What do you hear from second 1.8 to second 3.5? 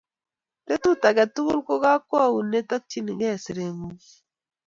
kakwout ne takchinikei